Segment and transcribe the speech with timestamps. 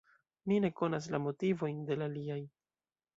[0.51, 2.39] Mi ne konas la motivojn de la aliaj.